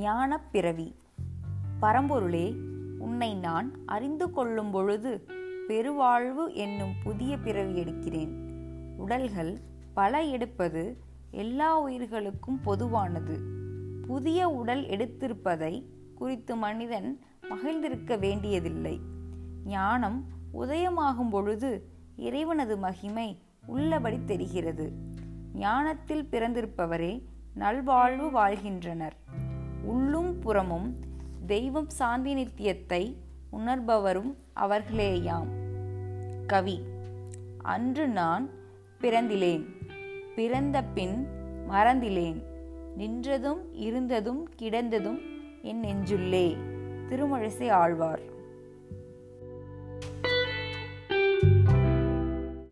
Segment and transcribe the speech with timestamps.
[0.00, 0.94] ஞானப் பிறவி
[1.82, 2.54] பரம்பொருளே
[2.98, 5.26] உன்னை நான் அறிந்து கொள்ளும் பொழுது
[5.68, 8.36] பெருவாழ்வு என்னும் புதிய பிறவி எடுக்கிறேன்.
[8.96, 9.58] உடல்கள்
[9.94, 10.96] பல எடுப்பது
[11.30, 13.40] எல்லா உயிர்களுக்கும் பொதுவானது.
[14.06, 15.84] புதிய உடல் எடுத்திருப்பதை
[16.14, 17.18] குறித்து மனிதன்
[17.50, 19.00] மகிழ்ந்திருக்க வேண்டியதில்லை.
[19.66, 24.92] ஞானம் உதயமாகும் பொழுது இறைவனது மகிமை உள்ளபடி தெரிகிறது.
[25.54, 27.22] ஞானத்தில் பிறந்திருப்பவரே
[27.54, 29.48] நல்வாழ்வு வாழ்கின்றனர்.
[29.90, 30.88] உள்ளும் புறமும்
[31.46, 33.02] தெய்வம் சாந்தி நித்தியத்தை
[33.52, 35.50] உணர்பவரும் அவர்களேயாம்.
[36.46, 36.76] கவி
[37.74, 38.44] அன்று நான்
[39.00, 39.64] பிறந்திலேன்
[40.36, 41.16] பிறந்த பின்
[41.70, 42.40] மறந்திலேன்
[42.98, 45.20] நின்றதும் இருந்ததும் கிடந்ததும்
[45.62, 46.46] என் நெஞ்சுள்ளே
[47.08, 48.22] திருமழிசை ஆழ்வார்.